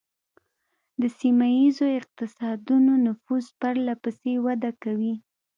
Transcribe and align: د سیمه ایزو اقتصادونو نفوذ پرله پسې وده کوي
د 1.01 1.03
سیمه 1.19 1.47
ایزو 1.59 1.85
اقتصادونو 1.99 2.93
نفوذ 3.05 3.45
پرله 3.59 3.93
پسې 4.03 4.33
وده 4.45 4.71
کوي 4.83 5.13